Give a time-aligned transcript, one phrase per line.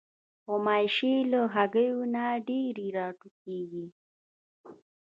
[0.45, 3.85] غوماشې له هګیو نه ډېرې راټوکېږي.